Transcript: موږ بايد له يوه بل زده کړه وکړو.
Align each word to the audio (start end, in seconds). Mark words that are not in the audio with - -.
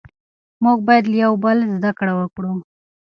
موږ 0.63 0.77
بايد 0.87 1.05
له 1.11 1.17
يوه 1.23 1.37
بل 1.43 1.57
زده 1.75 1.91
کړه 1.99 2.13
وکړو. 2.21 2.53